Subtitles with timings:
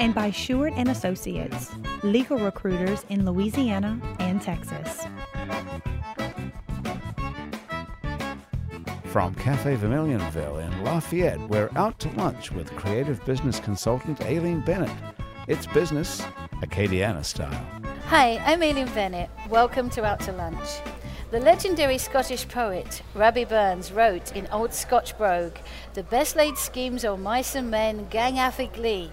[0.00, 1.72] And by Sheward and Associates,
[2.04, 5.06] legal recruiters in Louisiana and Texas.
[9.06, 14.96] From Cafe Vermilionville in Lafayette, we're out to lunch with creative business consultant Aileen Bennett.
[15.48, 16.20] It's business,
[16.62, 17.66] Acadiana style.
[18.06, 19.30] Hi, I'm Aileen Bennett.
[19.50, 20.68] Welcome to Out to Lunch.
[21.32, 25.56] The legendary Scottish poet Robbie Burns wrote in Old Scotch Brogue,
[25.94, 29.10] The best laid schemes o' mice and men gang aff glee.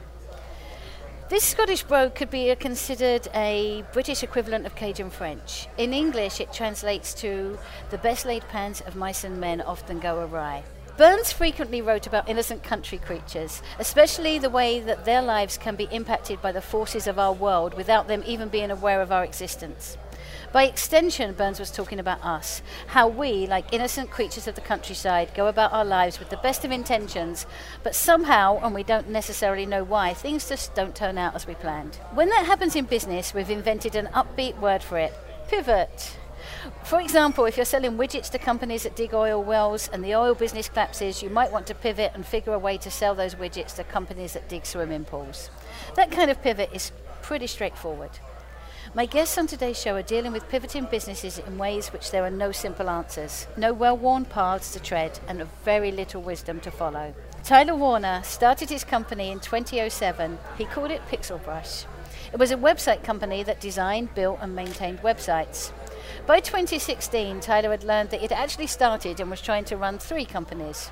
[1.28, 5.68] This Scottish brogue could be considered a British equivalent of Cajun French.
[5.76, 7.58] In English, it translates to
[7.90, 10.62] the best laid plans of mice and men often go awry.
[10.98, 15.90] Burns frequently wrote about innocent country creatures, especially the way that their lives can be
[15.92, 19.98] impacted by the forces of our world without them even being aware of our existence.
[20.52, 25.34] By extension, Burns was talking about us, how we, like innocent creatures of the countryside,
[25.36, 27.46] go about our lives with the best of intentions,
[27.84, 31.56] but somehow, and we don't necessarily know why, things just don't turn out as we
[31.56, 31.96] planned.
[32.14, 35.14] When that happens in business, we've invented an upbeat word for it
[35.48, 36.18] pivot.
[36.84, 40.36] For example, if you're selling widgets to companies that dig oil wells and the oil
[40.36, 43.76] business collapses, you might want to pivot and figure a way to sell those widgets
[43.76, 45.50] to companies that dig swimming pools.
[45.96, 48.12] That kind of pivot is pretty straightforward.
[48.96, 52.30] My guests on today's show are dealing with pivoting businesses in ways which there are
[52.30, 57.14] no simple answers, no well worn paths to tread, and very little wisdom to follow.
[57.44, 60.40] Tyler Warner started his company in 2007.
[60.58, 61.84] He called it Pixel Brush.
[62.32, 65.74] It was a website company that designed, built, and maintained websites.
[66.26, 70.24] By 2016, Tyler had learned that it actually started and was trying to run three
[70.24, 70.90] companies.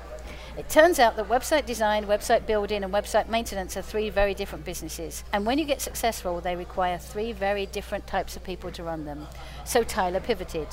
[0.56, 4.64] It turns out that website design, website building, and website maintenance are three very different
[4.64, 5.24] businesses.
[5.32, 9.04] And when you get successful, they require three very different types of people to run
[9.04, 9.26] them.
[9.64, 10.68] So Tyler pivoted.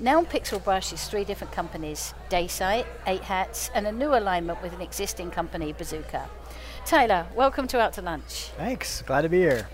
[0.00, 4.72] Now Pixel Brush is three different companies Daysite, Eight Hats, and a new alignment with
[4.72, 6.30] an existing company, Bazooka.
[6.86, 8.50] Tyler, welcome to Out to Lunch.
[8.56, 9.02] Thanks.
[9.02, 9.68] Glad to be here.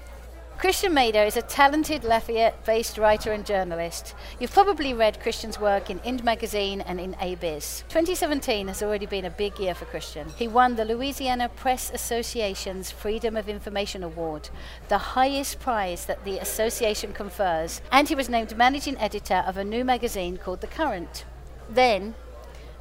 [0.58, 4.14] Christian Mader is a talented Lafayette based writer and journalist.
[4.38, 7.82] You've probably read Christian's work in Ind Magazine and in ABIZ.
[7.88, 10.28] 2017 has already been a big year for Christian.
[10.36, 14.50] He won the Louisiana Press Association's Freedom of Information Award,
[14.88, 19.64] the highest prize that the association confers, and he was named managing editor of a
[19.64, 21.24] new magazine called The Current.
[21.68, 22.14] Then,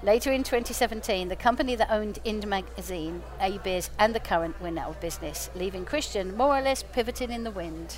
[0.03, 4.89] Later in 2017, the company that owned Ind Magazine, ABIZ, and The Current went out
[4.89, 7.97] of business, leaving Christian more or less pivoting in the wind.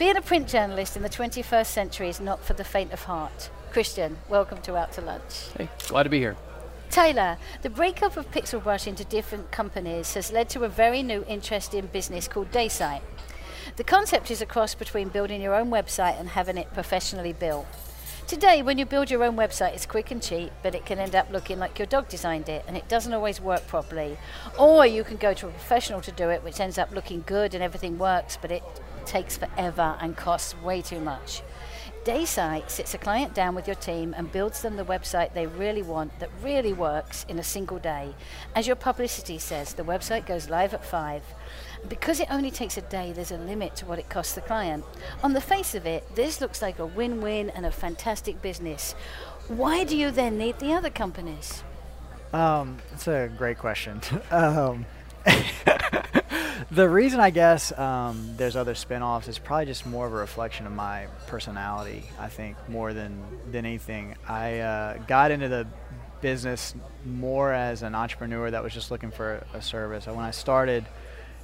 [0.00, 3.50] Being a print journalist in the 21st century is not for the faint of heart.
[3.70, 5.50] Christian, welcome to Out to Lunch.
[5.56, 6.34] Hey, glad to be here.
[6.90, 11.24] Taylor, the breakup of Pixel Brush into different companies has led to a very new
[11.28, 13.02] interest in business called Daysite.
[13.76, 17.68] The concept is a cross between building your own website and having it professionally built.
[18.30, 21.16] Today, when you build your own website, it's quick and cheap, but it can end
[21.16, 24.16] up looking like your dog designed it and it doesn't always work properly.
[24.56, 27.54] Or you can go to a professional to do it, which ends up looking good
[27.54, 28.62] and everything works, but it
[29.04, 31.42] takes forever and costs way too much.
[32.04, 35.82] Daysite sits a client down with your team and builds them the website they really
[35.82, 38.14] want that really works in a single day.
[38.54, 41.22] As your publicity says, the website goes live at 5.
[41.88, 44.84] Because it only takes a day, there's a limit to what it costs the client.
[45.22, 48.94] On the face of it, this looks like a win win and a fantastic business.
[49.48, 51.62] Why do you then need the other companies?
[52.32, 54.00] Um, that's a great question.
[54.30, 54.86] um,
[56.70, 60.66] the reason I guess um, there's other spinoffs is probably just more of a reflection
[60.66, 62.04] of my personality.
[62.18, 65.66] I think more than than anything, I uh, got into the
[66.20, 66.74] business
[67.06, 70.06] more as an entrepreneur that was just looking for a service.
[70.06, 70.84] And when I started,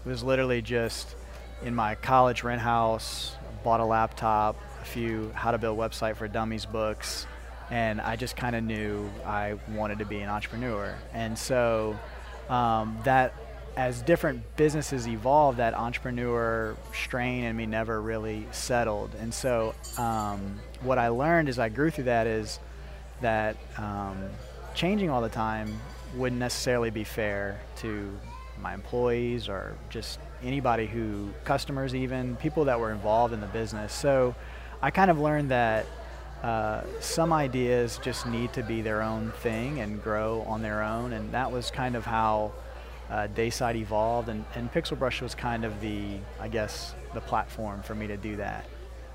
[0.05, 1.15] it was literally just
[1.63, 3.35] in my college rent house,
[3.65, 7.27] bought a laptop, a few how to build website for dummies books,
[7.71, 10.95] and I just kind of knew I wanted to be an entrepreneur.
[11.13, 11.99] And so
[12.49, 13.35] um, that
[13.77, 19.11] as different businesses evolved, that entrepreneur strain in me never really settled.
[19.21, 22.59] And so um, what I learned as I grew through that is
[23.21, 24.17] that um,
[24.75, 25.79] changing all the time
[26.15, 28.19] wouldn't necessarily be fair to
[28.63, 33.93] my employees or just anybody who, customers even, people that were involved in the business.
[33.93, 34.35] So
[34.81, 35.85] I kind of learned that
[36.43, 41.13] uh, some ideas just need to be their own thing and grow on their own,
[41.13, 42.53] and that was kind of how
[43.11, 47.83] uh, Daysite evolved, and, and Pixel Brush was kind of the, I guess, the platform
[47.83, 48.67] for me to do that.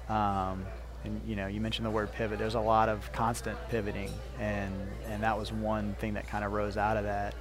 [0.10, 0.66] Um,
[1.04, 2.38] and you know, you mentioned the word pivot.
[2.40, 4.74] There's a lot of constant pivoting, and
[5.08, 7.34] and that was one thing that kind of rose out of that.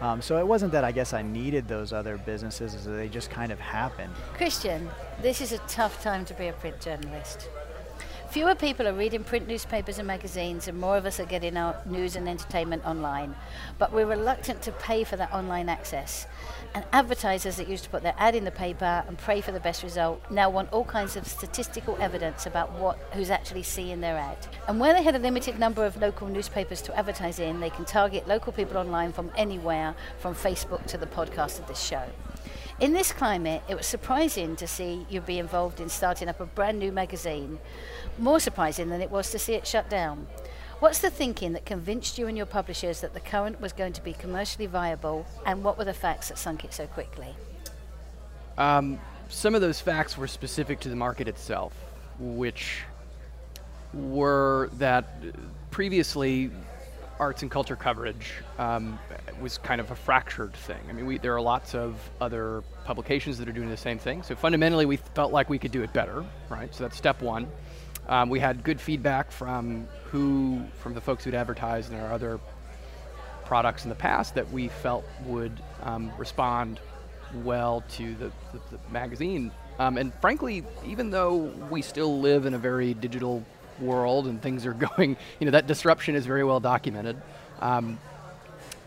[0.00, 3.52] Um, so it wasn't that I guess I needed those other businesses; they just kind
[3.52, 4.12] of happened.
[4.34, 4.88] Christian,
[5.22, 7.48] this is a tough time to be a print journalist.
[8.30, 11.74] Fewer people are reading print newspapers and magazines, and more of us are getting our
[11.84, 13.34] news and entertainment online.
[13.76, 16.28] But we're reluctant to pay for that online access.
[16.72, 19.58] And advertisers that used to put their ad in the paper and pray for the
[19.58, 24.16] best result now want all kinds of statistical evidence about what who's actually seeing their
[24.16, 24.38] ad.
[24.68, 27.84] And where they had a limited number of local newspapers to advertise in, they can
[27.84, 32.04] target local people online from anywhere, from Facebook to the podcast of this show.
[32.80, 36.46] In this climate, it was surprising to see you be involved in starting up a
[36.46, 37.58] brand new magazine
[38.18, 40.26] more surprising than it was to see it shut down.
[40.78, 44.02] What's the thinking that convinced you and your publishers that the current was going to
[44.02, 47.34] be commercially viable, and what were the facts that sunk it so quickly?
[48.56, 48.98] Um,
[49.28, 51.74] some of those facts were specific to the market itself,
[52.18, 52.84] which
[53.92, 55.20] were that
[55.70, 56.50] previously
[57.20, 58.98] arts and culture coverage um,
[59.40, 60.80] was kind of a fractured thing.
[60.88, 64.22] I mean, we, there are lots of other publications that are doing the same thing.
[64.22, 66.74] So fundamentally, we felt like we could do it better, right?
[66.74, 67.46] So that's step one.
[68.08, 72.40] Um, we had good feedback from who, from the folks who'd advertised in our other
[73.44, 75.52] products in the past that we felt would
[75.82, 76.80] um, respond
[77.44, 79.52] well to the, the, the magazine.
[79.78, 83.44] Um, and frankly, even though we still live in a very digital
[83.80, 87.20] world and things are going, you know, that disruption is very well documented.
[87.60, 87.98] Um,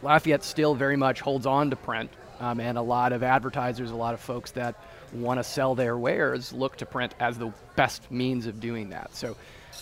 [0.02, 2.10] Lafayette still very much holds on to print,
[2.40, 4.76] um, and a lot of advertisers, a lot of folks that
[5.14, 9.16] want to sell their wares look to print as the best means of doing that.
[9.16, 9.38] So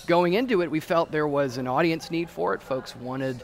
[0.05, 2.61] going into it, we felt there was an audience need for it.
[2.61, 3.41] Folks wanted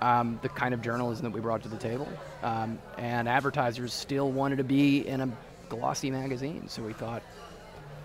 [0.00, 2.08] um, the kind of journalism that we brought to the table.
[2.42, 5.30] Um, and advertisers still wanted to be in a
[5.68, 6.68] glossy magazine.
[6.68, 7.22] So we thought,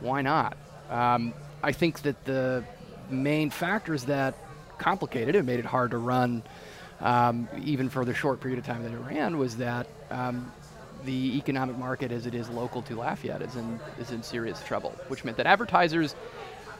[0.01, 0.57] why not?
[0.89, 2.63] Um, I think that the
[3.09, 4.35] main factors that
[4.77, 6.43] complicated it, made it hard to run,
[7.01, 10.51] um, even for the short period of time that it ran, was that um,
[11.03, 14.93] the economic market as it is local to Lafayette is in, is in serious trouble,
[15.07, 16.15] which meant that advertisers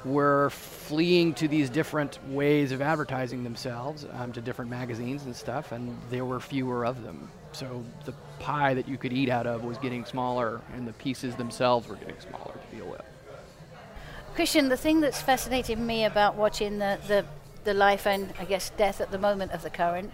[0.04, 5.72] were fleeing to these different ways of advertising themselves um, to different magazines and stuff,
[5.72, 7.30] and there were fewer of them.
[7.54, 11.36] So the pie that you could eat out of was getting smaller, and the pieces
[11.36, 13.02] themselves were getting smaller to deal with.
[14.36, 17.26] Christian, the thing that's fascinated me about watching the, the,
[17.64, 20.12] the life and I guess death at the moment of the current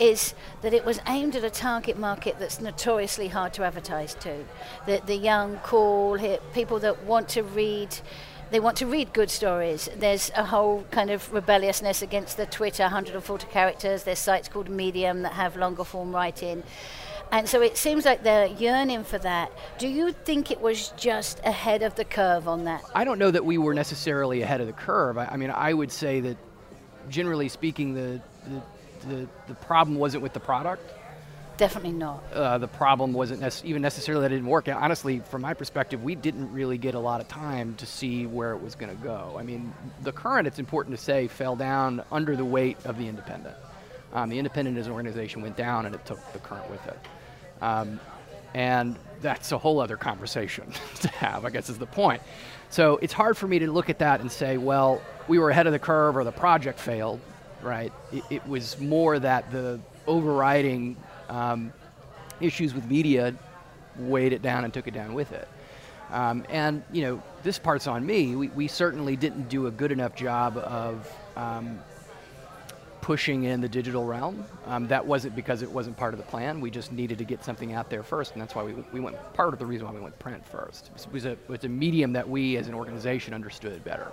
[0.00, 4.44] is that it was aimed at a target market that's notoriously hard to advertise to.
[4.86, 7.96] The, the young, cool, hip, people that want to read
[8.50, 9.88] they want to read good stories.
[9.96, 14.02] There's a whole kind of rebelliousness against the Twitter 140 characters.
[14.02, 16.62] There's sites called Medium that have longer form writing.
[17.32, 19.50] And so it seems like they're yearning for that.
[19.78, 22.84] Do you think it was just ahead of the curve on that?
[22.94, 25.18] I don't know that we were necessarily ahead of the curve.
[25.18, 26.36] I, I mean, I would say that
[27.08, 28.62] generally speaking, the, the
[29.08, 30.92] the, the problem wasn't with the product.
[31.56, 32.22] Definitely not.
[32.32, 34.68] Uh, the problem wasn't nec- even necessarily that it didn't work.
[34.68, 38.52] Honestly, from my perspective, we didn't really get a lot of time to see where
[38.52, 39.36] it was going to go.
[39.38, 43.06] I mean, the current, it's important to say, fell down under the weight of the
[43.06, 43.54] independent.
[44.12, 46.98] Um, the independent as an organization went down, and it took the current with it.
[47.62, 47.98] Um,
[48.52, 50.70] and that's a whole other conversation
[51.00, 52.20] to have, I guess is the point.
[52.68, 55.66] So it's hard for me to look at that and say, well, we were ahead
[55.66, 57.20] of the curve or the project failed
[57.62, 57.92] right?
[58.12, 60.96] It, it was more that the overriding
[61.28, 61.72] um,
[62.40, 63.34] issues with media
[63.98, 65.48] weighed it down and took it down with it.
[66.10, 68.36] Um, and you know, this part's on me.
[68.36, 71.78] We, we certainly didn't do a good enough job of um,
[73.02, 74.44] pushing in the digital realm.
[74.66, 76.60] Um, that wasn't because it wasn't part of the plan.
[76.60, 79.16] We just needed to get something out there first, and that's why we, we went.
[79.34, 82.14] Part of the reason why we went print first it was a, was a medium
[82.14, 84.10] that we as an organization understood better.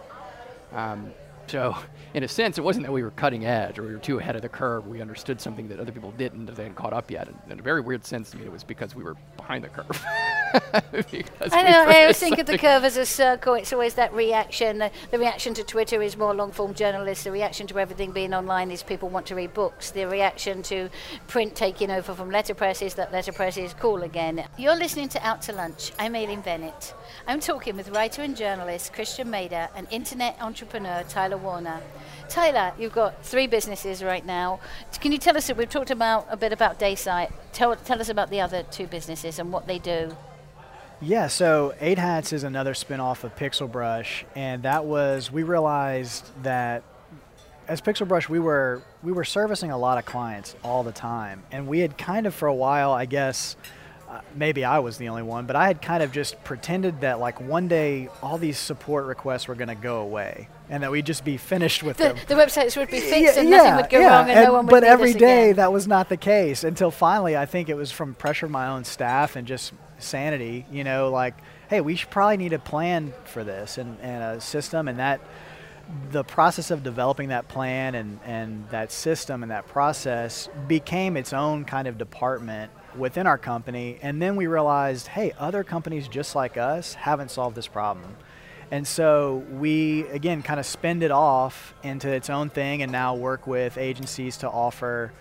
[0.74, 1.14] Um,
[1.48, 1.76] so,
[2.14, 4.36] in a sense, it wasn't that we were cutting edge or we were too ahead
[4.36, 4.86] of the curve.
[4.86, 7.28] We understood something that other people didn't, that they hadn't caught up yet.
[7.28, 9.70] And in a very weird sense to me, it was because we were behind the
[9.70, 10.06] curve.
[10.54, 11.86] I know.
[11.88, 13.54] I always think of the curve as a circle.
[13.54, 14.80] It's always that reaction.
[14.80, 17.24] The, the reaction to Twitter is more long-form journalists.
[17.24, 19.92] The reaction to everything being online is people want to read books.
[19.92, 20.90] The reaction to
[21.28, 24.46] print taking over from letterpress is that letterpress is cool again.
[24.58, 25.92] You're listening to Out to Lunch.
[26.00, 26.94] I'm Aileen Bennett.
[27.28, 31.82] I'm talking with writer and journalist Christian Mader and internet entrepreneur Tyler Warner.
[32.28, 34.60] Tyler, you've got three businesses right now.
[35.00, 35.52] Can you tell us?
[35.52, 37.32] We've talked about a bit about Daysite.
[37.54, 40.16] Tell, tell us about the other two businesses and what they do.
[41.02, 46.30] Yeah, so Eight Hats is another spinoff of Pixel Brush, and that was we realized
[46.44, 46.84] that
[47.70, 51.44] as Pixel Brush we were we were servicing a lot of clients all the time,
[51.54, 53.56] and we had kind of for a while, I guess,
[54.10, 57.20] uh, maybe I was the only one, but I had kind of just pretended that
[57.22, 61.06] like one day all these support requests were going to go away and that we'd
[61.06, 62.18] just be finished with The, them.
[62.28, 64.72] the websites would be fixed and nothing would go wrong and, and- no one would
[64.72, 65.56] But every day again.
[65.58, 68.68] that was not the case until finally I think it was from pressure of my
[68.68, 71.36] own staff and just sanity, you know, like,
[71.70, 75.22] hey, we should probably need a plan for this and, and a system and that
[76.12, 81.34] the process of developing that plan and, and that system and that process became its
[81.34, 83.98] own kind of department within our company.
[84.02, 88.16] And then we realized, hey, other companies just like us haven't solved this problem.
[88.72, 93.16] And so we, again, kind of spend it off into its own thing and now
[93.16, 95.12] work with agencies to offer,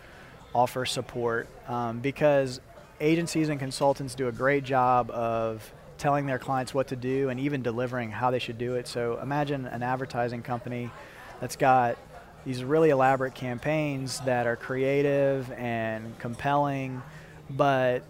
[0.54, 2.60] offer support um, because
[3.00, 7.40] agencies and consultants do a great job of telling their clients what to do and
[7.40, 8.86] even delivering how they should do it.
[8.86, 10.90] So imagine an advertising company
[11.40, 11.98] that's got
[12.44, 17.02] these really elaborate campaigns that are creative and compelling,
[17.50, 18.04] but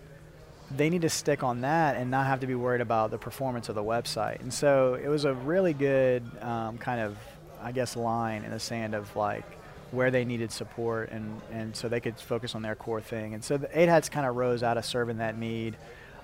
[0.70, 3.68] they need to stick on that and not have to be worried about the performance
[3.68, 4.40] of the website.
[4.40, 7.16] And so it was a really good um, kind of,
[7.62, 9.44] I guess, line in the sand of like
[9.90, 13.34] where they needed support and, and so they could focus on their core thing.
[13.34, 15.76] And so the Eight Hats kind of rose out of serving that need.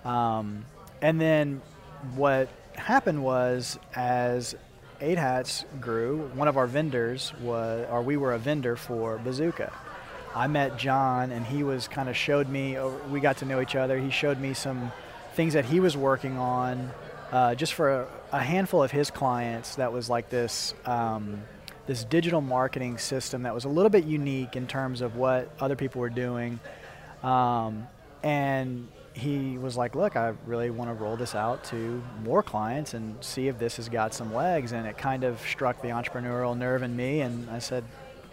[0.04, 0.66] Um,
[1.00, 1.62] and then
[2.14, 4.54] what happened was as
[5.00, 9.72] Eight Hats grew, one of our vendors was, or we were a vendor for Bazooka.
[10.34, 12.76] I met John, and he was kind of showed me.
[13.10, 13.98] We got to know each other.
[13.98, 14.90] He showed me some
[15.34, 16.90] things that he was working on,
[17.30, 19.76] uh, just for a, a handful of his clients.
[19.76, 21.42] That was like this um,
[21.86, 25.76] this digital marketing system that was a little bit unique in terms of what other
[25.76, 26.58] people were doing.
[27.22, 27.86] Um,
[28.22, 32.94] and he was like, "Look, I really want to roll this out to more clients
[32.94, 36.56] and see if this has got some legs." And it kind of struck the entrepreneurial
[36.56, 37.84] nerve in me, and I said,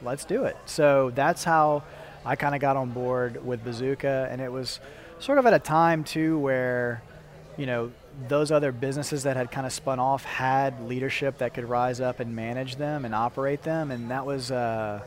[0.02, 1.84] "Let's do it." So that's how
[2.26, 4.80] I kind of got on board with Bazooka, and it was
[5.20, 7.04] sort of at a time too where,
[7.58, 7.92] you know,
[8.28, 12.20] those other businesses that had kind of spun off had leadership that could rise up
[12.20, 14.52] and manage them and operate them, and that was.
[14.52, 15.02] Uh,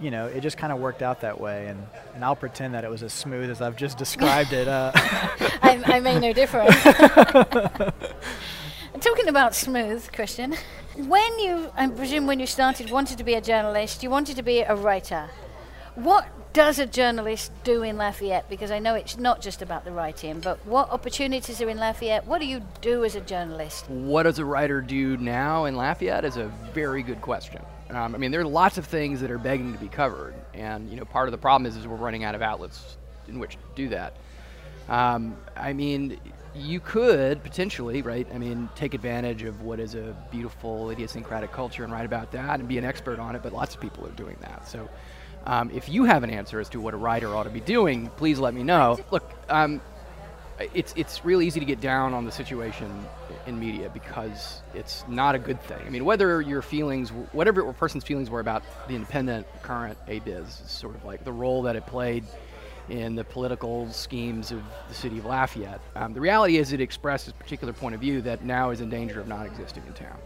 [0.00, 1.80] you know, it just kind of worked out that way, and,
[2.14, 4.66] and I'll pretend that it was as smooth as I've just described it.
[4.66, 6.70] Uh, I, I may know different.
[9.00, 10.56] Talking about smooth, Christian,
[10.96, 14.42] when you, I presume when you started, wanted to be a journalist, you wanted to
[14.42, 15.28] be a writer.
[15.94, 18.48] What does a journalist do in Lafayette?
[18.48, 22.26] Because I know it's not just about the writing, but what opportunities are in Lafayette?
[22.26, 23.90] What do you do as a journalist?
[23.90, 27.60] What does a writer do now in Lafayette is a very good question.
[27.90, 30.88] Um, I mean, there are lots of things that are begging to be covered, and
[30.88, 32.96] you know, part of the problem is, is we're running out of outlets
[33.26, 34.16] in which to do that.
[34.88, 36.18] Um, I mean,
[36.54, 38.28] you could potentially, right?
[38.32, 42.60] I mean, take advantage of what is a beautiful idiosyncratic culture and write about that
[42.60, 43.42] and be an expert on it.
[43.42, 44.68] But lots of people are doing that.
[44.68, 44.88] So,
[45.44, 48.10] um, if you have an answer as to what a writer ought to be doing,
[48.16, 48.98] please let me know.
[49.10, 49.80] Look, um,
[50.72, 53.06] it's it's really easy to get down on the situation
[53.46, 55.80] in media because it's not a good thing.
[55.84, 60.64] I mean, whether your feelings, whatever a person's feelings were about the independent current ABIZ,
[60.64, 62.24] is sort of like the role that it played
[62.88, 65.80] in the political schemes of the city of Lafayette.
[65.96, 68.90] Um, the reality is, it expressed a particular point of view that now is in
[68.90, 70.18] danger of not existing in town.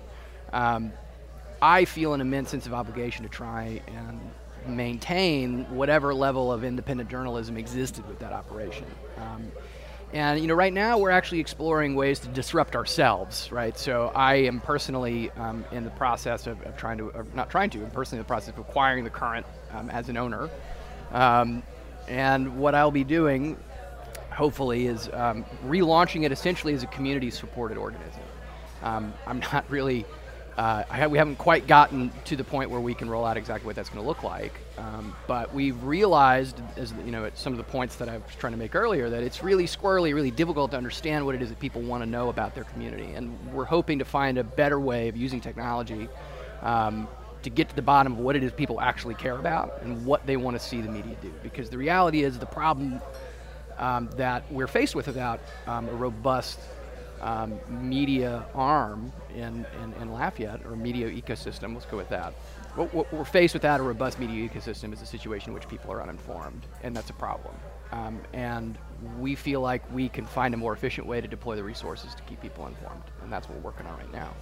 [0.53, 0.93] Um,
[1.63, 4.21] I feel an immense sense of obligation to try and
[4.69, 8.87] maintain whatever level of independent journalism existed with that operation.
[9.17, 9.51] Um,
[10.13, 13.79] and you know, right now we're actually exploring ways to disrupt ourselves, right?
[13.79, 17.85] So I am personally um, in the process of, of trying to, not trying to,
[17.85, 20.49] I'm personally in the process of acquiring the current um, as an owner.
[21.13, 21.63] Um,
[22.07, 23.59] and what I'll be doing,
[24.31, 28.23] hopefully, is um, relaunching it essentially as a community-supported organism.
[28.83, 30.07] Um, I'm not really
[30.59, 33.77] uh, we haven't quite gotten to the point where we can roll out exactly what
[33.77, 34.53] that's going to look like.
[34.77, 38.35] Um, but we've realized, as you know, at some of the points that I was
[38.41, 41.51] trying to make earlier, that it's really squirrely, really difficult to understand what it is
[41.51, 43.13] that people want to know about their community.
[43.15, 46.09] And we're hoping to find a better way of using technology
[46.63, 47.07] um,
[47.45, 50.27] to get to the bottom of what it is people actually care about and what
[50.27, 51.33] they want to see the media do.
[51.41, 53.01] Because the reality is, the problem
[53.77, 55.39] um, that we're faced with without
[55.69, 56.59] um, a robust
[57.21, 62.33] um, media arm in, in, in, Lafayette, or media ecosystem, let's go with that.
[62.75, 65.69] What, what, we're faced with without a robust media ecosystem is a situation in which
[65.69, 67.55] people are uninformed, and that's a problem.
[67.93, 68.79] Um, and
[69.19, 72.23] we feel like we can find a more efficient way to deploy the resources to
[72.23, 74.33] keep people informed, and that's what we're working on right now.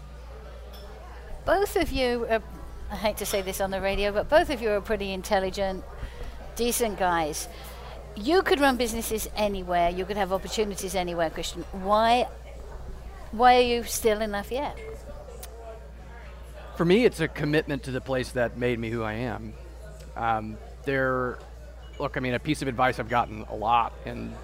[1.44, 2.42] Both of you, are,
[2.90, 5.84] I hate to say this on the radio, but both of you are pretty intelligent,
[6.56, 7.48] decent guys.
[8.16, 11.62] You could run businesses anywhere, you could have opportunities anywhere, Christian.
[11.72, 12.26] Why
[13.36, 14.78] why are you still in Lafayette?
[16.76, 19.54] For me, it's a commitment to the place that made me who I am.
[20.16, 21.38] Um, there,
[21.98, 24.34] look, I mean, a piece of advice I've gotten a lot, in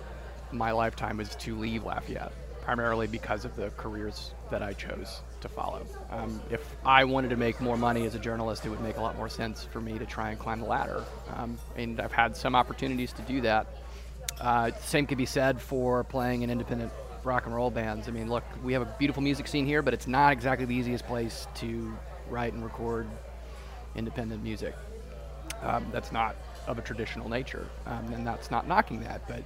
[0.51, 2.33] my lifetime is to leave Lafayette,
[2.63, 5.87] primarily because of the careers that I chose to follow.
[6.11, 9.01] Um, if I wanted to make more money as a journalist, it would make a
[9.01, 11.05] lot more sense for me to try and climb the ladder.
[11.35, 13.67] Um, and I've had some opportunities to do that.
[14.41, 16.93] Uh, same could be said for playing in independent
[17.25, 18.09] rock and roll bands.
[18.09, 20.75] I mean, look, we have a beautiful music scene here, but it's not exactly the
[20.75, 21.97] easiest place to
[22.29, 23.07] write and record
[23.95, 24.75] independent music.
[25.62, 26.37] Um, that's not
[26.67, 29.43] of a traditional nature, um, and that's not knocking that, but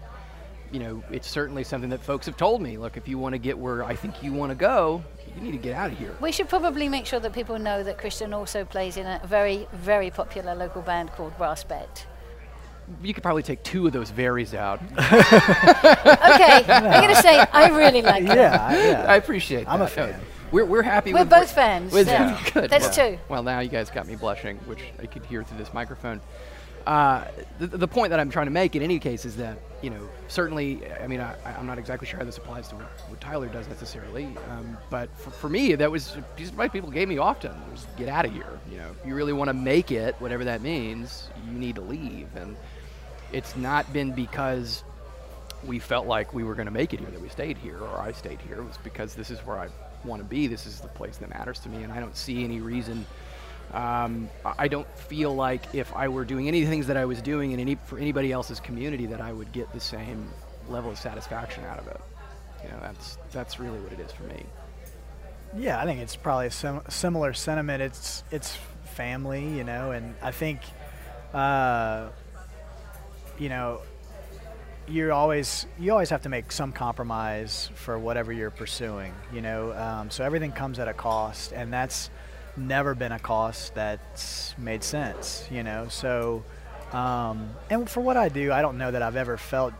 [0.73, 2.76] you know, it's certainly something that folks have told me.
[2.76, 5.04] Look, if you want to get where I think you want to go,
[5.37, 6.14] you need to get out of here.
[6.21, 9.68] We should probably make sure that people know that Christian also plays in a very,
[9.73, 11.88] very popular local band called Brass Bed.
[13.02, 14.81] You could probably take two of those varies out.
[14.93, 18.28] okay, I'm going to say I really like it.
[18.28, 19.07] Yeah, yeah.
[19.09, 19.71] I appreciate that.
[19.71, 20.21] I'm a fan.
[20.52, 21.93] We're, we're happy We're with both fans.
[21.93, 22.40] With yeah.
[22.55, 22.71] Good.
[22.71, 23.19] That's well, two.
[23.28, 26.21] Well, now you guys got me blushing, which I could hear through this microphone.
[26.87, 27.25] Uh,
[27.59, 30.09] the, the point that I'm trying to make in any case is that, you know,
[30.28, 33.49] certainly, I mean, I, I'm not exactly sure how this applies to what, what Tyler
[33.49, 37.09] does necessarily, um, but for, for me, that was a piece of advice people gave
[37.09, 38.61] me often was get out of here.
[38.71, 41.81] You know, if you really want to make it, whatever that means, you need to
[41.81, 42.28] leave.
[42.37, 42.57] And
[43.33, 44.85] it's not been because
[45.64, 48.00] we felt like we were going to make it here that we stayed here or
[48.00, 48.59] I stayed here.
[48.59, 49.68] It was because this is where I
[50.04, 50.47] want to be.
[50.47, 53.04] This is the place that matters to me, and I don't see any reason.
[53.73, 57.52] Um, I don't feel like if I were doing any things that I was doing
[57.52, 60.30] in any for anybody else's community that I would get the same
[60.68, 62.00] level of satisfaction out of it.
[62.62, 64.45] You know, that's that's really what it is for me.
[65.56, 67.83] Yeah, I think it's probably a sim- similar sentiment.
[67.83, 68.56] It's it's
[68.95, 70.61] family, you know, and I think,
[71.35, 72.09] uh,
[73.38, 73.81] you know,
[74.88, 79.73] you always you always have to make some compromise for whatever you're pursuing, you know.
[79.73, 82.11] Um, so everything comes at a cost, and that's
[82.57, 85.88] never been a cost that's made sense, you know.
[85.88, 86.45] So,
[86.93, 89.75] um, and for what I do, I don't know that I've ever felt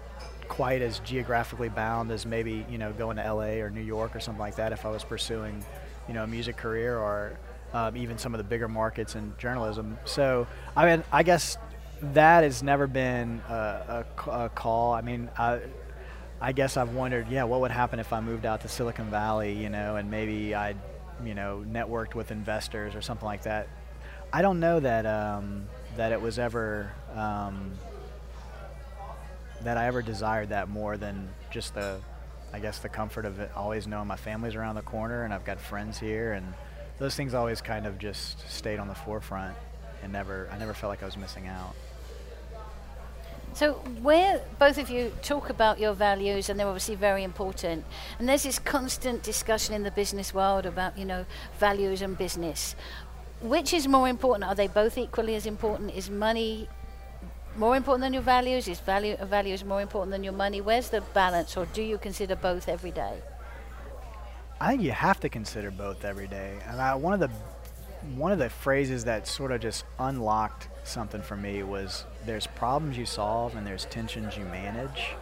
[0.49, 4.21] quite as geographically bound as maybe you know going to LA or New York or
[4.21, 5.65] something like that if I was pursuing
[6.09, 7.39] you know a music career or
[7.75, 9.99] um, even some of the bigger markets in journalism.
[10.05, 10.47] So
[10.77, 11.59] I mean I guess
[12.01, 14.93] that has never been a, a, a call.
[14.93, 15.61] I mean I.
[16.39, 19.55] I guess I've wondered, yeah, what would happen if I moved out to Silicon Valley,
[19.55, 20.77] you know, and maybe I'd,
[21.25, 23.69] you know, networked with investors or something like that.
[24.35, 25.67] I don't know that um,
[25.97, 27.73] that it was ever um,
[29.63, 31.99] that I ever desired that more than just the,
[32.53, 35.45] I guess the comfort of it, always knowing my family's around the corner and I've
[35.45, 36.53] got friends here and
[36.99, 39.57] those things always kind of just stayed on the forefront
[40.07, 41.75] and never, I never felt like I was missing out.
[43.55, 47.85] So, where both of you talk about your values, and they're obviously very important,
[48.19, 51.25] and there's this constant discussion in the business world about, you know,
[51.59, 52.77] values and business.
[53.41, 54.45] Which is more important?
[54.45, 55.95] Are they both equally as important?
[55.95, 56.69] Is money
[57.57, 58.69] more important than your values?
[58.69, 60.61] Is value values more important than your money?
[60.61, 63.23] Where's the balance, or do you consider both every day?
[64.61, 66.59] I think you have to consider both every day.
[66.69, 67.31] And I, one of the
[68.15, 72.97] one of the phrases that sort of just unlocked something for me was there's problems
[72.97, 75.15] you solve and there's tensions you manage.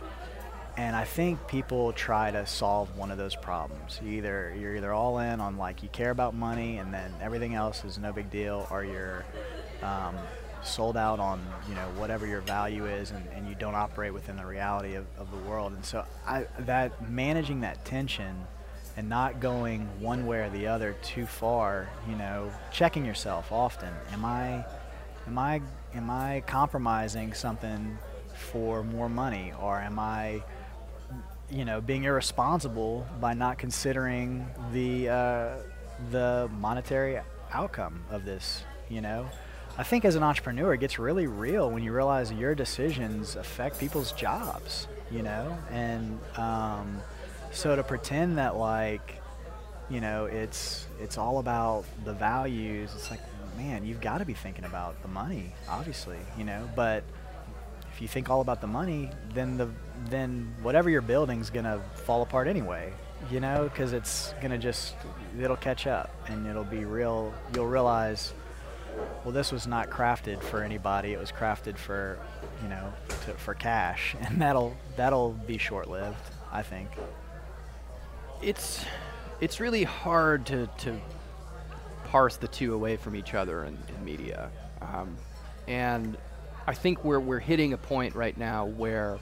[0.77, 4.01] And I think people try to solve one of those problems.
[4.03, 7.55] You either you're either all in on like you care about money and then everything
[7.55, 9.25] else is no big deal, or you're
[9.83, 10.17] um,
[10.65, 14.37] sold out on you know whatever your value is and, and you don't operate within
[14.37, 15.73] the reality of, of the world.
[15.73, 18.35] And so I, that managing that tension
[18.97, 23.93] and not going one way or the other too far, you know, checking yourself often.
[24.13, 24.65] Am I
[25.27, 25.61] am I
[25.95, 27.99] am I compromising something
[28.35, 29.53] for more money?
[29.61, 30.43] Or am I
[31.51, 35.57] you know being irresponsible by not considering the uh,
[36.11, 37.21] the monetary
[37.53, 39.29] outcome of this you know?
[39.77, 43.81] I think as an entrepreneur it gets really real when you realize your decisions affect
[43.81, 45.57] people's jobs you know?
[45.71, 47.01] And um,
[47.55, 49.21] so to pretend that like
[49.89, 53.21] you know it's it's all about the values it's like
[53.57, 56.69] man you've got to be thinking about the money obviously you know?
[56.75, 57.05] But
[57.93, 59.69] if you think all about the money then the
[60.11, 62.93] then whatever you're building's going to fall apart anyway
[63.31, 63.71] you know?
[63.73, 64.95] Because it's going to just
[65.41, 68.35] it'll catch up and it'll be real you'll realize
[69.25, 72.19] well this was not crafted for anybody it was crafted for
[72.63, 74.17] you know to, for cash.
[74.21, 76.17] And that'll that'll be short lived
[76.53, 76.89] i think
[78.45, 78.85] it's
[79.41, 81.01] it's really hard to, to
[82.05, 84.51] parse the two away from each other in, in media.
[84.81, 85.17] Um,
[85.67, 86.17] and
[86.67, 89.19] I think we're, we're hitting a point right now where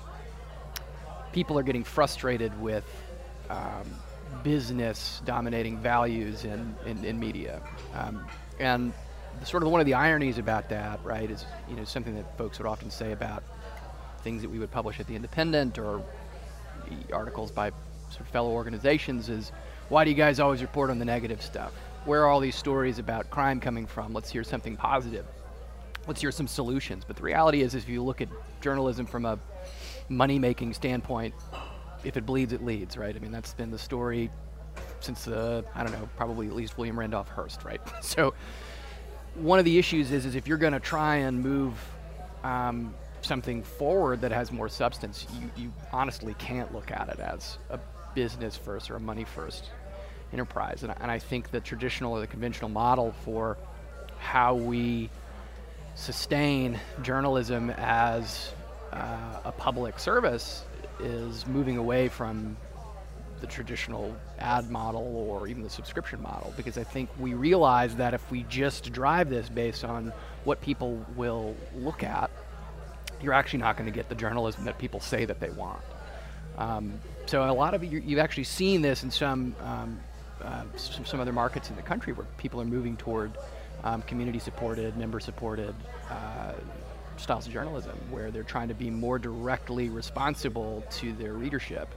[1.33, 2.85] people are getting frustrated with
[3.49, 3.87] um,
[4.43, 7.63] business dominating values in, in, in media.
[7.95, 8.27] Um,
[8.61, 8.93] and
[9.45, 12.59] sort of one of the ironies about that, right, is you know something that folks
[12.59, 13.43] would often say about
[14.23, 16.03] things that we would publish at the Independent or
[17.13, 17.73] articles by
[18.21, 19.53] of fellow organizations is
[19.89, 21.73] why do you guys always report on the negative stuff?
[22.05, 24.13] Where are all these stories about crime coming from?
[24.13, 25.25] Let's hear something positive.
[26.07, 27.05] Let's hear some solutions.
[27.07, 28.29] But the reality is, if you look at
[28.61, 29.39] journalism from a
[30.09, 31.35] money making standpoint,
[32.05, 33.15] if it bleeds, it leads, right?
[33.15, 34.31] I mean, that's been the story
[35.01, 37.81] since, uh, I don't know, probably at least William Randolph Hearst, right?
[38.03, 38.35] so
[39.35, 41.75] one of the issues is, is if you're going to try and move
[42.45, 47.59] um, something forward that has more substance, you, you honestly can't look at it as
[47.71, 47.79] a
[48.15, 49.71] business first or a money first
[50.33, 50.83] enterprise.
[50.83, 53.59] And, and I think the traditional or the conventional model for
[54.19, 55.11] how we
[55.95, 58.53] sustain journalism as
[58.93, 60.65] uh, a public service
[61.01, 62.57] is moving away from
[63.41, 68.15] the traditional ad model or even the subscription model because I think we realize that
[68.15, 70.13] if we just drive this based on
[70.45, 72.31] what people will look at,
[73.21, 75.83] you're actually not going to get the journalism that people say that they want.
[76.57, 77.01] Um,
[77.33, 79.99] so a lot of you, you've actually seen this in some, um,
[80.45, 83.39] uh, some, some other markets in the country where people are moving toward
[83.85, 85.75] um, community-supported, member-supported
[86.11, 86.53] uh,
[87.17, 91.89] styles of journalism, where they're trying to be more directly responsible to their readership.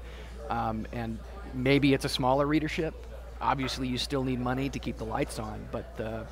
[0.50, 1.20] Um, and
[1.54, 2.94] maybe it's a smaller readership.
[3.42, 6.26] Obviously, you still need money to keep the lights on, but the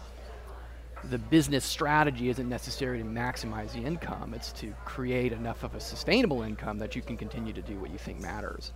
[1.09, 4.33] the business strategy isn't necessary to maximize the income.
[4.33, 7.91] It's to create enough of a sustainable income that you can continue to do what
[7.91, 8.71] you think matters.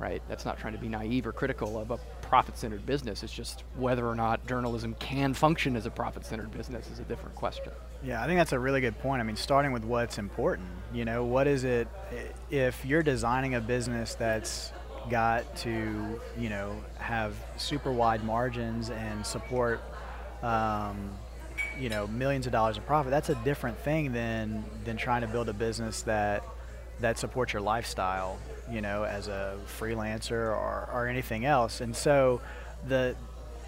[0.00, 0.22] Right?
[0.28, 3.22] That's not trying to be naive or critical of a profit-centered business.
[3.22, 7.34] It's just whether or not journalism can function as a profit-centered business is a different
[7.34, 7.72] question.
[8.02, 9.20] Yeah, I think that's a really good point.
[9.20, 10.68] I mean, starting with what's important.
[10.94, 11.86] You know, what is it
[12.50, 14.72] if you're designing a business that's
[15.10, 19.82] got to, you know, have super wide margins and support,
[20.42, 21.10] um,
[21.78, 23.10] you know, millions of dollars in profit.
[23.10, 26.42] That's a different thing than than trying to build a business that
[27.00, 28.38] that supports your lifestyle,
[28.70, 31.80] you know, as a freelancer or, or anything else.
[31.80, 32.40] And so,
[32.86, 33.14] the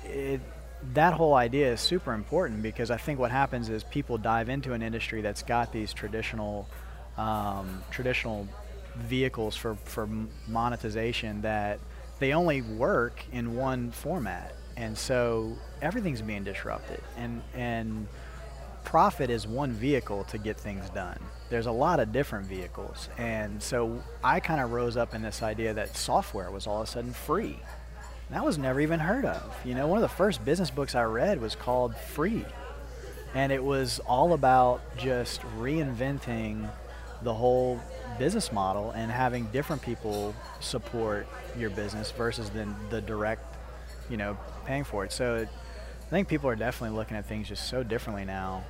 [0.05, 0.41] it,
[0.95, 4.73] that whole idea is super important because I think what happens is people dive into
[4.73, 6.69] an industry that's got these traditional
[7.17, 8.49] um, traditional
[8.97, 10.09] vehicles for, for
[10.49, 11.79] monetization that
[12.19, 14.55] they only work in one format.
[14.77, 17.01] And so everything's being disrupted.
[17.17, 18.07] And, and
[18.85, 21.19] profit is one vehicle to get things done.
[21.53, 23.11] There's a lot of different vehicles.
[23.19, 26.89] And so I kind of rose up in this idea that software was all of
[26.89, 27.59] a sudden free.
[28.31, 29.55] That was never even heard of.
[29.63, 32.47] You know, one of the first business books I read was called Free.
[33.35, 36.71] And it was all about just reinventing
[37.21, 37.79] the whole
[38.19, 41.27] business model and having different people support
[41.59, 43.45] your business versus then the direct,
[44.09, 45.13] you know, paying for it.
[45.13, 48.65] So I think people are definitely looking at things just so differently now.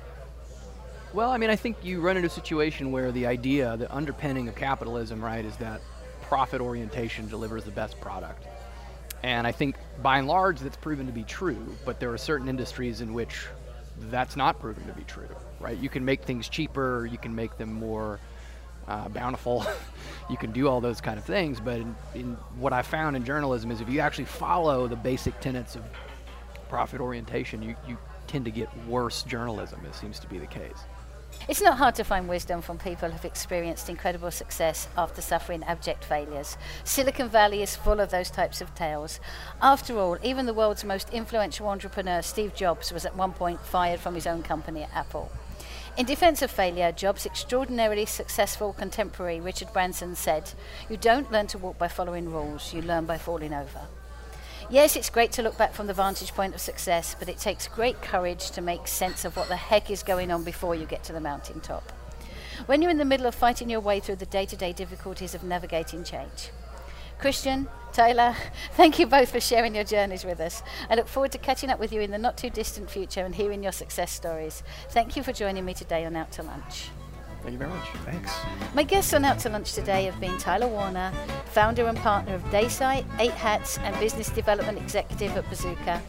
[1.13, 4.47] Well, I mean, I think you run into a situation where the idea, the underpinning
[4.47, 5.79] of capitalism, right, is that
[6.23, 8.47] profit orientation delivers the best product.
[9.21, 12.49] And I think by and large that's proven to be true, but there are certain
[12.49, 13.45] industries in which
[14.09, 15.77] that's not proven to be true, right?
[15.77, 18.19] You can make things cheaper, you can make them more
[18.87, 19.67] uh, bountiful.
[20.31, 23.23] you can do all those kind of things, but in, in what I found in
[23.23, 25.83] journalism is if you actually follow the basic tenets of
[26.69, 29.79] profit orientation, you, you tend to get worse journalism.
[29.85, 30.85] It seems to be the case.
[31.47, 36.05] It's not hard to find wisdom from people who've experienced incredible success after suffering abject
[36.05, 36.57] failures.
[36.85, 39.19] Silicon Valley is full of those types of tales.
[39.61, 43.99] After all, even the world's most influential entrepreneur, Steve Jobs, was at one point fired
[43.99, 45.31] from his own company at Apple.
[45.95, 50.53] In defense of failure, Jobs' extraordinarily successful contemporary Richard Branson said,
[50.89, 53.81] You don't learn to walk by following rules, you learn by falling over.
[54.69, 57.67] Yes, it's great to look back from the vantage point of success, but it takes
[57.67, 61.03] great courage to make sense of what the heck is going on before you get
[61.03, 61.91] to the mountaintop.
[62.65, 65.35] When you're in the middle of fighting your way through the day to day difficulties
[65.35, 66.49] of navigating change.
[67.19, 68.35] Christian, Taylor,
[68.73, 70.63] thank you both for sharing your journeys with us.
[70.89, 73.35] I look forward to catching up with you in the not too distant future and
[73.35, 74.63] hearing your success stories.
[74.89, 76.89] Thank you for joining me today on Out to Lunch.
[77.43, 77.89] Thank you very much.
[78.05, 78.31] Thanks.
[78.73, 81.11] My guests on Out to Lunch today have been Tyler Warner,
[81.47, 86.01] founder and partner of Daysite, Eight Hats, and business development executive at Bazooka,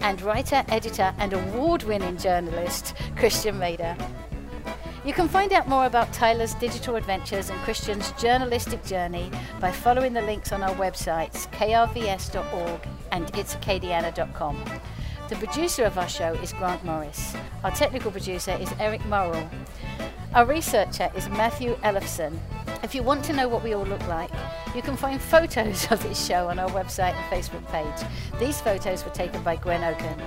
[0.00, 3.96] and writer, editor, and award winning journalist, Christian Mader.
[5.04, 10.12] You can find out more about Tyler's digital adventures and Christian's journalistic journey by following
[10.12, 14.64] the links on our websites, krvs.org and itsacadiana.com.
[15.28, 17.34] The producer of our show is Grant Morris.
[17.62, 19.48] Our technical producer is Eric Morrill.
[20.34, 22.38] Our researcher is Matthew Ellefson.
[22.82, 24.30] If you want to know what we all look like,
[24.74, 28.08] you can find photos of this show on our website and Facebook page.
[28.40, 30.18] These photos were taken by Gwen Oken.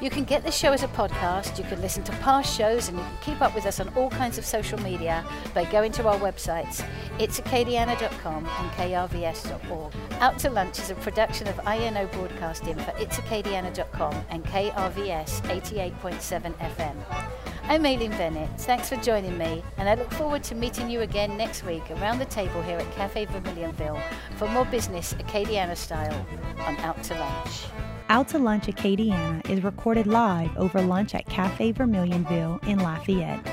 [0.00, 2.96] You can get the show as a podcast, you can listen to past shows, and
[2.96, 6.06] you can keep up with us on all kinds of social media by going to
[6.06, 6.80] our websites,
[7.18, 9.92] itsacadiana.com and krvs.org.
[10.20, 17.29] Out to Lunch is a production of INO Broadcasting for itsacadiana.com and KRVS 88.7 FM.
[17.70, 18.50] I'm Aileen Bennett.
[18.62, 22.18] Thanks for joining me, and I look forward to meeting you again next week around
[22.18, 24.02] the table here at Cafe Vermilionville
[24.34, 26.26] for more business Acadiana style
[26.66, 27.66] on Out to Lunch.
[28.08, 33.46] Out to Lunch Acadiana is recorded live over lunch at Cafe Vermilionville in Lafayette.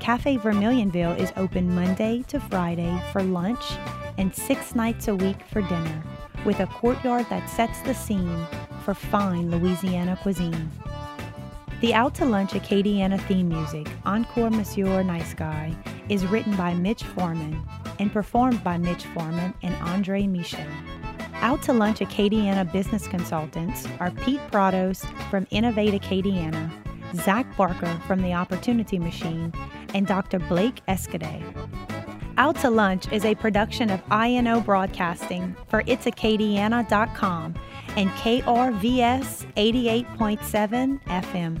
[0.00, 3.62] Cafe Vermilionville is open Monday to Friday for lunch
[4.16, 6.02] and six nights a week for dinner,
[6.46, 8.46] with a courtyard that sets the scene
[8.86, 10.70] for fine Louisiana cuisine.
[11.84, 15.76] The Out to Lunch Acadiana theme music, Encore Monsieur Nice Guy,
[16.08, 17.62] is written by Mitch Foreman
[17.98, 20.66] and performed by Mitch Foreman and Andre Michaud.
[21.42, 26.70] Out to Lunch Acadiana business consultants are Pete Prados from Innovate Acadiana,
[27.16, 29.52] Zach Barker from The Opportunity Machine,
[29.92, 30.38] and Dr.
[30.38, 31.44] Blake Escade.
[32.38, 37.54] Out to Lunch is a production of INO Broadcasting for itsacadiana.com
[37.96, 41.60] and KRVS 88.7 FM.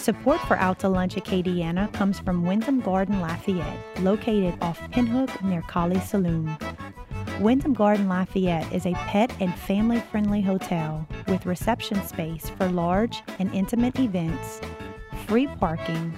[0.00, 5.60] Support for Out to Lunch Acadiana comes from Wyndham Garden Lafayette, located off Pinhook near
[5.60, 6.58] Kaliste Saloom.
[7.38, 13.22] Wyndham Garden Lafayette is a pet and family friendly hotel with reception space for large
[13.38, 14.62] and intimate events,
[15.26, 16.14] free parking,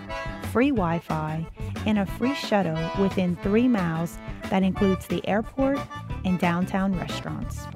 [0.52, 1.44] free Wi Fi,
[1.84, 4.16] and a free shuttle within three miles
[4.48, 5.80] that includes the airport
[6.24, 7.66] and downtown restaurants.